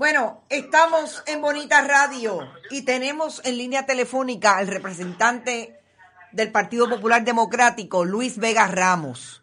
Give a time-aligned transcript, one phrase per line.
[0.00, 5.78] Bueno, estamos en Bonita Radio y tenemos en línea telefónica al representante
[6.32, 9.42] del Partido Popular Democrático, Luis Vega Ramos.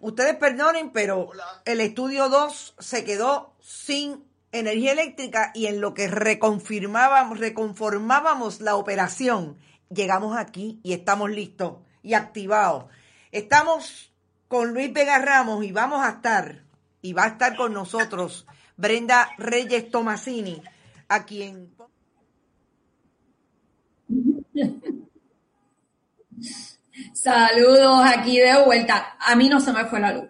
[0.00, 1.28] Ustedes perdonen, pero
[1.66, 8.74] el estudio 2 se quedó sin energía eléctrica y en lo que reconfirmábamos, reconformábamos la
[8.74, 9.58] operación,
[9.90, 12.86] llegamos aquí y estamos listos y activados.
[13.32, 14.14] Estamos
[14.48, 16.62] con Luis Vega Ramos y vamos a estar,
[17.02, 18.46] y va a estar con nosotros
[18.76, 20.62] Brenda Reyes Tomasini,
[21.08, 21.74] a quien...
[27.12, 29.16] Saludos aquí de vuelta.
[29.20, 30.28] A mí no se me fue la luz.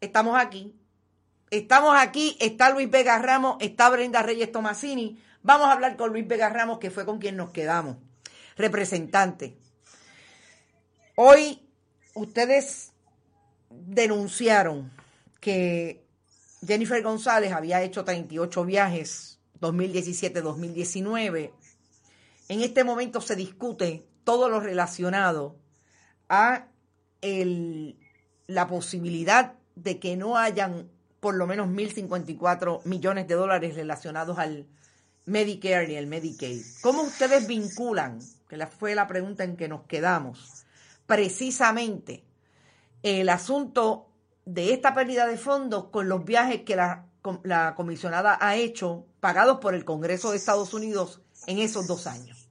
[0.00, 0.74] Estamos aquí.
[1.50, 2.36] Estamos aquí.
[2.40, 5.22] Está Luis Vega Ramos, está Brenda Reyes Tomasini.
[5.42, 7.96] Vamos a hablar con Luis Vega Ramos, que fue con quien nos quedamos.
[8.56, 9.56] Representante.
[11.16, 11.60] Hoy
[12.14, 12.92] ustedes
[13.68, 14.90] denunciaron
[15.40, 16.06] que
[16.66, 21.52] Jennifer González había hecho 38 viajes 2017-2019.
[22.48, 25.56] En este momento se discute todo lo relacionado
[26.28, 26.68] a
[27.20, 27.98] el,
[28.46, 34.66] la posibilidad de que no hayan por lo menos 1.054 millones de dólares relacionados al
[35.26, 36.62] Medicare y el Medicaid.
[36.80, 40.64] ¿Cómo ustedes vinculan, que fue la pregunta en que nos quedamos,
[41.06, 42.24] precisamente
[43.02, 44.08] el asunto
[44.44, 47.06] de esta pérdida de fondos con los viajes que la,
[47.44, 52.48] la comisionada ha hecho pagados por el Congreso de Estados Unidos en esos dos años?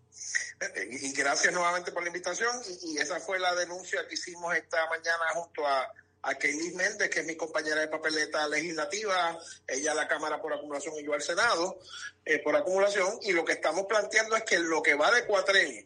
[0.89, 2.53] Y gracias nuevamente por la invitación.
[2.83, 5.87] Y esa fue la denuncia que hicimos esta mañana junto a
[6.21, 10.53] a Kaylee Méndez, que es mi compañera de papeleta legislativa, ella a la Cámara por
[10.53, 11.79] acumulación y yo al Senado
[12.25, 15.85] eh, por acumulación, y lo que estamos planteando es que lo que va de cuatrenio,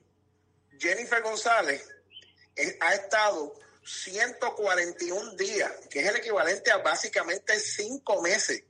[0.79, 1.87] Jennifer González
[2.81, 3.53] ha estado
[3.85, 8.63] 141 días, que es el equivalente a básicamente cinco meses,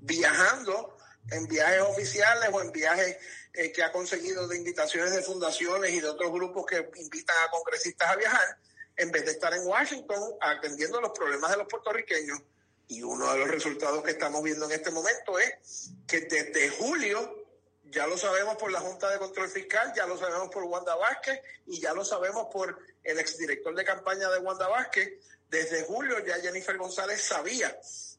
[0.00, 0.96] viajando
[1.30, 3.16] en viajes oficiales o en viajes
[3.52, 7.50] eh, que ha conseguido de invitaciones de fundaciones y de otros grupos que invitan a
[7.50, 8.58] congresistas a viajar
[8.96, 12.40] en vez de estar en Washington atendiendo los problemas de los puertorriqueños.
[12.88, 17.46] Y uno de los resultados que estamos viendo en este momento es que desde julio,
[17.84, 21.40] ya lo sabemos por la Junta de Control Fiscal, ya lo sabemos por Wanda Vázquez
[21.66, 25.12] y ya lo sabemos por el exdirector de campaña de Wanda Vázquez,
[25.48, 27.78] desde julio ya Jennifer González sabía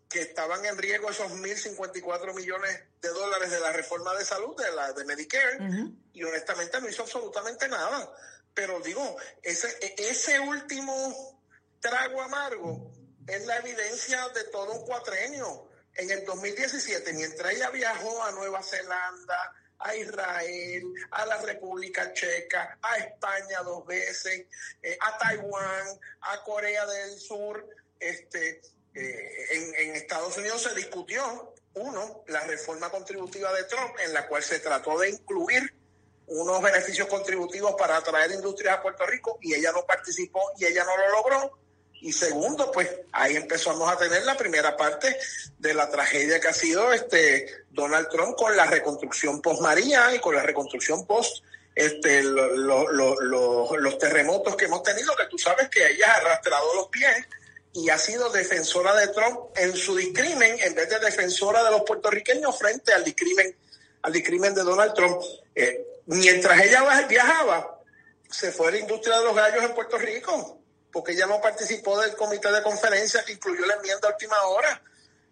[0.10, 4.72] que estaban en riesgo esos 1.054 millones de dólares de la reforma de salud, de
[4.72, 5.58] la de Medicare,
[6.14, 8.10] y honestamente no hizo absolutamente nada.
[8.56, 9.68] Pero digo, ese,
[9.98, 11.42] ese último
[11.82, 12.92] trago amargo
[13.28, 15.70] es la evidencia de todo un cuatrenio.
[15.94, 22.78] En el 2017, mientras ella viajó a Nueva Zelanda, a Israel, a la República Checa,
[22.82, 24.48] a España dos veces,
[24.82, 27.68] eh, a Taiwán, a Corea del Sur,
[28.00, 28.62] este,
[28.94, 34.28] eh, en, en Estados Unidos se discutió, uno, la reforma contributiva de Trump, en la
[34.28, 35.74] cual se trató de incluir
[36.28, 40.84] unos beneficios contributivos para atraer industrias a Puerto Rico y ella no participó y ella
[40.84, 41.60] no lo logró.
[42.02, 45.18] Y segundo, pues ahí empezamos a tener la primera parte
[45.58, 50.20] de la tragedia que ha sido este Donald Trump con la reconstrucción post María y
[50.20, 51.44] con la reconstrucción post
[51.74, 57.28] este los terremotos que hemos tenido, que tú sabes que ella ha arrastrado los pies
[57.74, 61.82] y ha sido defensora de Trump en su discrimen en vez de defensora de los
[61.82, 63.56] puertorriqueños frente al discrimen
[64.04, 65.22] al discrimen de Donald Trump.
[65.56, 67.80] Eh, mientras ella viajaba,
[68.30, 70.60] se fue la industria de los gallos en Puerto Rico,
[70.92, 74.82] porque ella no participó del comité de conferencia que incluyó la enmienda a última hora.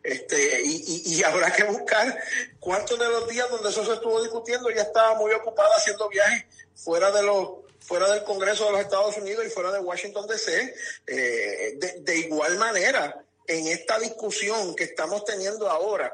[0.02, 2.22] Este, y, y, habrá que buscar
[2.60, 6.44] cuántos de los días donde eso se estuvo discutiendo ella estaba muy ocupada haciendo viajes
[6.76, 10.76] fuera de los fuera del Congreso de los Estados Unidos y fuera de Washington DC.
[11.08, 16.14] Eh, de igual manera, en esta discusión que estamos teniendo ahora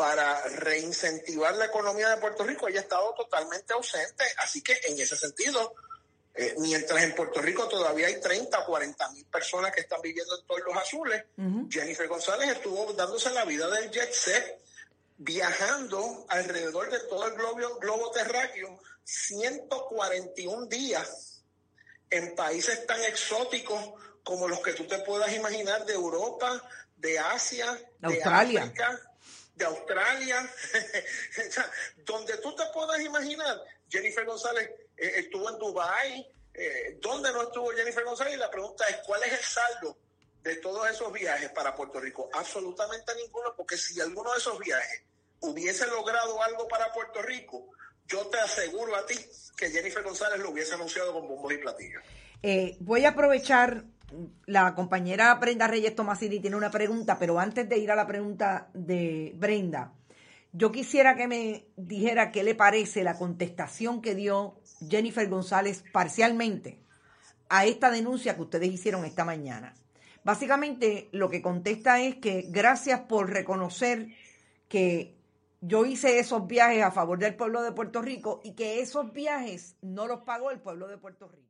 [0.00, 4.24] para reincentivar la economía de Puerto Rico, ella ha estado totalmente ausente.
[4.38, 5.74] Así que en ese sentido,
[6.32, 10.38] Eh, mientras en Puerto Rico todavía hay 30 o 40 mil personas que están viviendo
[10.38, 11.24] en todos los azules,
[11.68, 14.62] Jennifer González estuvo dándose la vida del jet set,
[15.18, 21.42] viajando alrededor de todo el globo, globo terráqueo 141 días
[22.10, 23.80] en países tan exóticos
[24.22, 26.62] como los que tú te puedas imaginar de Europa,
[26.96, 28.60] de Asia, Australia.
[28.60, 29.09] de África,
[29.60, 30.50] de Australia,
[31.98, 33.62] donde tú te puedas imaginar.
[33.88, 38.34] Jennifer González eh, estuvo en Dubái, eh, ¿dónde no estuvo Jennifer González?
[38.34, 39.98] Y la pregunta es, ¿cuál es el saldo
[40.42, 42.30] de todos esos viajes para Puerto Rico?
[42.32, 45.02] Absolutamente ninguno, porque si alguno de esos viajes
[45.40, 47.68] hubiese logrado algo para Puerto Rico,
[48.06, 49.14] yo te aseguro a ti
[49.56, 52.02] que Jennifer González lo hubiese anunciado con bombos y platillos.
[52.42, 53.84] Eh, voy a aprovechar,
[54.46, 58.68] la compañera Brenda Reyes Tomasini tiene una pregunta, pero antes de ir a la pregunta
[58.74, 59.92] de Brenda,
[60.52, 66.80] yo quisiera que me dijera qué le parece la contestación que dio Jennifer González parcialmente
[67.48, 69.74] a esta denuncia que ustedes hicieron esta mañana.
[70.24, 74.08] Básicamente lo que contesta es que gracias por reconocer
[74.68, 75.16] que
[75.60, 79.76] yo hice esos viajes a favor del pueblo de Puerto Rico y que esos viajes
[79.82, 81.49] no los pagó el pueblo de Puerto Rico.